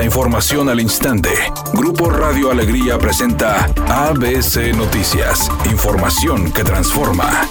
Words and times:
La 0.00 0.06
información 0.06 0.70
al 0.70 0.80
instante. 0.80 1.28
Grupo 1.74 2.08
Radio 2.08 2.50
Alegría 2.50 2.96
presenta 2.96 3.66
ABC 3.86 4.74
Noticias. 4.74 5.50
Información 5.70 6.50
que 6.54 6.64
transforma. 6.64 7.46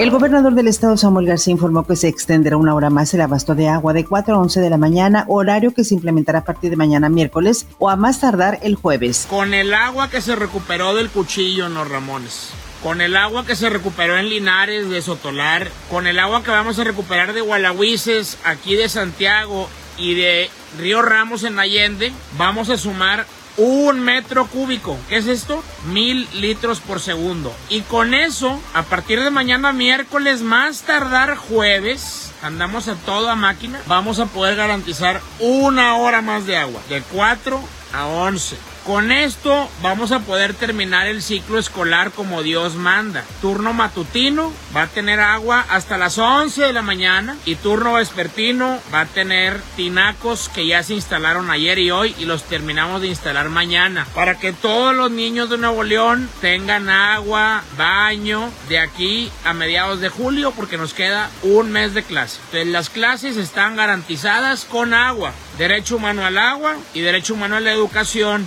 El 0.00 0.10
gobernador 0.10 0.54
del 0.56 0.66
estado 0.66 0.96
Samuel 0.96 1.28
García 1.28 1.52
informó 1.52 1.86
que 1.86 1.94
se 1.94 2.08
extenderá 2.08 2.56
una 2.56 2.74
hora 2.74 2.90
más 2.90 3.14
el 3.14 3.20
abasto 3.20 3.54
de 3.54 3.68
agua 3.68 3.92
de 3.92 4.04
4 4.04 4.34
a 4.34 4.38
11 4.40 4.60
de 4.60 4.68
la 4.68 4.78
mañana, 4.78 5.24
horario 5.28 5.72
que 5.72 5.84
se 5.84 5.94
implementará 5.94 6.40
a 6.40 6.44
partir 6.44 6.70
de 6.70 6.76
mañana 6.76 7.08
miércoles 7.08 7.68
o 7.78 7.88
a 7.88 7.94
más 7.94 8.18
tardar 8.18 8.58
el 8.62 8.74
jueves. 8.74 9.28
Con 9.30 9.54
el 9.54 9.74
agua 9.74 10.10
que 10.10 10.20
se 10.20 10.34
recuperó 10.34 10.96
del 10.96 11.08
cuchillo 11.08 11.66
en 11.66 11.74
los 11.74 11.88
Ramones 11.88 12.50
con 12.82 13.00
el 13.00 13.16
agua 13.16 13.44
que 13.44 13.56
se 13.56 13.70
recuperó 13.70 14.16
en 14.16 14.28
Linares 14.28 14.88
de 14.90 15.02
Sotolar, 15.02 15.70
con 15.90 16.06
el 16.06 16.18
agua 16.20 16.44
que 16.44 16.50
vamos 16.50 16.78
a 16.78 16.84
recuperar 16.84 17.32
de 17.32 17.40
Gualahuises, 17.40 18.38
aquí 18.44 18.76
de 18.76 18.88
Santiago 18.88 19.68
y 19.98 20.14
de 20.14 20.50
Río 20.78 21.02
Ramos 21.02 21.44
en 21.44 21.58
Allende, 21.58 22.12
vamos 22.36 22.70
a 22.70 22.78
sumar 22.78 23.26
un 23.56 24.00
metro 24.00 24.46
cúbico. 24.46 24.98
¿Qué 25.08 25.16
es 25.16 25.26
esto? 25.26 25.62
Mil 25.92 26.28
litros 26.34 26.80
por 26.80 27.00
segundo. 27.00 27.54
Y 27.68 27.80
con 27.82 28.14
eso, 28.14 28.60
a 28.74 28.82
partir 28.82 29.22
de 29.22 29.30
mañana 29.30 29.72
miércoles, 29.72 30.42
más 30.42 30.82
tardar 30.82 31.36
jueves, 31.36 32.32
andamos 32.42 32.88
a 32.88 32.96
toda 32.96 33.34
máquina, 33.34 33.80
vamos 33.86 34.18
a 34.18 34.26
poder 34.26 34.56
garantizar 34.56 35.20
una 35.40 35.96
hora 35.96 36.20
más 36.22 36.46
de 36.46 36.56
agua, 36.56 36.80
de 36.88 37.02
4 37.02 37.60
a 37.92 38.06
11. 38.06 38.56
Con 38.86 39.10
esto 39.10 39.68
vamos 39.82 40.12
a 40.12 40.20
poder 40.20 40.54
terminar 40.54 41.08
el 41.08 41.20
ciclo 41.20 41.58
escolar 41.58 42.12
como 42.12 42.44
Dios 42.44 42.76
manda. 42.76 43.24
Turno 43.42 43.72
matutino 43.72 44.52
va 44.76 44.82
a 44.82 44.86
tener 44.86 45.18
agua 45.18 45.66
hasta 45.68 45.98
las 45.98 46.18
11 46.18 46.62
de 46.62 46.72
la 46.72 46.82
mañana 46.82 47.36
y 47.44 47.56
turno 47.56 47.94
vespertino 47.94 48.78
va 48.94 49.00
a 49.00 49.06
tener 49.06 49.60
tinacos 49.74 50.48
que 50.48 50.68
ya 50.68 50.84
se 50.84 50.94
instalaron 50.94 51.50
ayer 51.50 51.80
y 51.80 51.90
hoy 51.90 52.14
y 52.16 52.26
los 52.26 52.44
terminamos 52.44 53.00
de 53.00 53.08
instalar 53.08 53.48
mañana 53.48 54.06
para 54.14 54.38
que 54.38 54.52
todos 54.52 54.94
los 54.94 55.10
niños 55.10 55.50
de 55.50 55.58
Nuevo 55.58 55.82
León 55.82 56.30
tengan 56.40 56.88
agua, 56.88 57.64
baño 57.76 58.50
de 58.68 58.78
aquí 58.78 59.32
a 59.44 59.52
mediados 59.52 59.98
de 59.98 60.10
julio 60.10 60.52
porque 60.52 60.78
nos 60.78 60.94
queda 60.94 61.28
un 61.42 61.72
mes 61.72 61.92
de 61.92 62.04
clase. 62.04 62.38
Entonces 62.44 62.68
las 62.68 62.88
clases 62.88 63.36
están 63.36 63.74
garantizadas 63.74 64.64
con 64.64 64.94
agua, 64.94 65.32
derecho 65.58 65.96
humano 65.96 66.24
al 66.24 66.38
agua 66.38 66.76
y 66.94 67.00
derecho 67.00 67.34
humano 67.34 67.56
a 67.56 67.60
la 67.60 67.72
educación. 67.72 68.46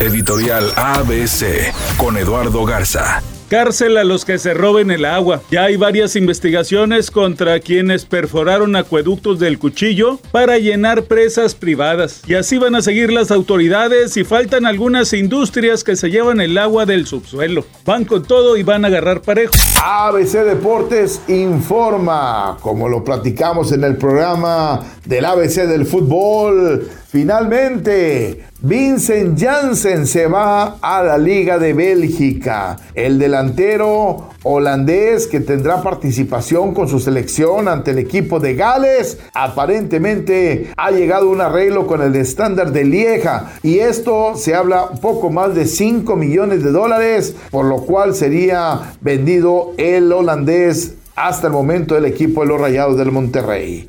Editorial 0.00 0.72
ABC 0.76 1.74
con 1.96 2.16
Eduardo 2.16 2.64
Garza. 2.64 3.22
Cárcel 3.50 3.96
a 3.96 4.04
los 4.04 4.24
que 4.24 4.38
se 4.38 4.54
roben 4.54 4.92
el 4.92 5.04
agua. 5.04 5.42
Ya 5.50 5.64
hay 5.64 5.76
varias 5.76 6.14
investigaciones 6.14 7.10
contra 7.10 7.58
quienes 7.58 8.04
perforaron 8.04 8.76
acueductos 8.76 9.40
del 9.40 9.58
cuchillo 9.58 10.20
para 10.30 10.58
llenar 10.58 11.02
presas 11.02 11.56
privadas. 11.56 12.22
Y 12.28 12.34
así 12.34 12.58
van 12.58 12.76
a 12.76 12.80
seguir 12.80 13.12
las 13.12 13.32
autoridades 13.32 14.16
y 14.16 14.22
faltan 14.22 14.66
algunas 14.66 15.12
industrias 15.12 15.82
que 15.82 15.96
se 15.96 16.10
llevan 16.10 16.40
el 16.40 16.56
agua 16.58 16.86
del 16.86 17.08
subsuelo. 17.08 17.64
Van 17.84 18.04
con 18.04 18.22
todo 18.22 18.56
y 18.56 18.62
van 18.62 18.84
a 18.84 18.88
agarrar 18.88 19.20
parejo. 19.20 19.54
ABC 19.84 20.44
Deportes 20.44 21.20
informa, 21.26 22.56
como 22.60 22.88
lo 22.88 23.02
platicamos 23.02 23.72
en 23.72 23.82
el 23.82 23.96
programa 23.96 24.80
del 25.04 25.24
ABC 25.24 25.66
del 25.66 25.86
fútbol. 25.86 26.88
Finalmente, 27.08 28.44
Vincent 28.62 29.40
Janssen 29.40 30.06
se 30.06 30.26
va 30.26 30.76
a 30.82 31.02
la 31.02 31.16
Liga 31.16 31.58
de 31.58 31.72
Bélgica. 31.72 32.76
El 32.94 33.18
delantero 33.18 34.28
holandés 34.42 35.26
que 35.26 35.40
tendrá 35.40 35.82
participación 35.82 36.74
con 36.74 36.86
su 36.86 37.00
selección 37.00 37.68
ante 37.68 37.92
el 37.92 37.98
equipo 37.98 38.38
de 38.38 38.54
Gales, 38.56 39.18
aparentemente 39.32 40.72
ha 40.76 40.90
llegado 40.90 41.30
un 41.30 41.40
arreglo 41.40 41.86
con 41.86 42.02
el 42.02 42.14
estándar 42.16 42.70
de 42.70 42.84
Lieja 42.84 43.50
y 43.62 43.78
esto 43.78 44.34
se 44.36 44.54
habla 44.54 44.90
poco 45.00 45.30
más 45.30 45.54
de 45.54 45.64
5 45.64 46.14
millones 46.16 46.62
de 46.62 46.70
dólares, 46.70 47.34
por 47.50 47.64
lo 47.64 47.78
cual 47.86 48.14
sería 48.14 48.92
vendido 49.00 49.72
el 49.78 50.12
holandés 50.12 50.96
hasta 51.16 51.46
el 51.46 51.54
momento 51.54 51.94
del 51.94 52.04
equipo 52.04 52.42
de 52.42 52.48
los 52.48 52.60
Rayados 52.60 52.98
del 52.98 53.10
Monterrey. 53.10 53.88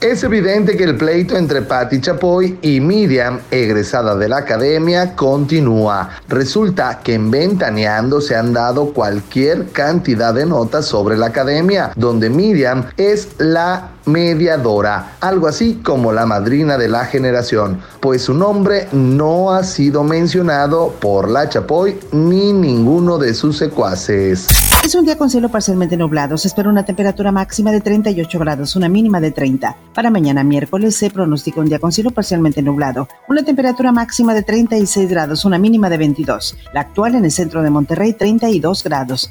Es 0.00 0.24
evidente 0.24 0.78
que 0.78 0.84
el 0.84 0.96
pleito 0.96 1.36
entre 1.36 1.60
Patti 1.60 2.00
Chapoy 2.00 2.58
y 2.62 2.80
Miriam, 2.80 3.38
egresada 3.50 4.16
de 4.16 4.30
la 4.30 4.38
academia, 4.38 5.14
continúa. 5.14 6.08
Resulta 6.26 7.00
que 7.04 7.12
en 7.12 7.30
Ventaneando 7.30 8.22
se 8.22 8.34
han 8.34 8.54
dado 8.54 8.94
cualquier 8.94 9.68
cantidad 9.72 10.32
de 10.32 10.46
notas 10.46 10.86
sobre 10.86 11.18
la 11.18 11.26
academia, 11.26 11.92
donde 11.96 12.30
Miriam 12.30 12.86
es 12.96 13.28
la 13.36 13.90
mediadora, 14.10 15.16
algo 15.20 15.46
así 15.46 15.80
como 15.82 16.12
la 16.12 16.26
madrina 16.26 16.76
de 16.76 16.88
la 16.88 17.04
generación, 17.04 17.80
pues 18.00 18.22
su 18.22 18.34
nombre 18.34 18.88
no 18.92 19.52
ha 19.52 19.62
sido 19.64 20.04
mencionado 20.04 20.94
por 21.00 21.30
la 21.30 21.48
Chapoy 21.48 21.98
ni 22.12 22.52
ninguno 22.52 23.18
de 23.18 23.34
sus 23.34 23.58
secuaces. 23.58 24.46
Es 24.84 24.94
un 24.94 25.04
día 25.04 25.18
con 25.18 25.28
cielo 25.28 25.50
parcialmente 25.50 25.96
nublado. 25.96 26.38
Se 26.38 26.48
espera 26.48 26.70
una 26.70 26.84
temperatura 26.84 27.30
máxima 27.30 27.70
de 27.70 27.80
38 27.80 28.38
grados, 28.38 28.76
una 28.76 28.88
mínima 28.88 29.20
de 29.20 29.30
30. 29.30 29.76
Para 29.94 30.10
mañana 30.10 30.42
miércoles 30.42 30.96
se 30.96 31.10
pronostica 31.10 31.60
un 31.60 31.66
día 31.66 31.78
con 31.78 31.92
cielo 31.92 32.10
parcialmente 32.10 32.62
nublado. 32.62 33.06
Una 33.28 33.44
temperatura 33.44 33.92
máxima 33.92 34.34
de 34.34 34.42
36 34.42 35.08
grados, 35.10 35.44
una 35.44 35.58
mínima 35.58 35.90
de 35.90 35.98
22. 35.98 36.56
La 36.72 36.80
actual 36.80 37.14
en 37.14 37.24
el 37.26 37.30
centro 37.30 37.62
de 37.62 37.70
Monterrey, 37.70 38.14
32 38.14 38.82
grados. 38.82 39.30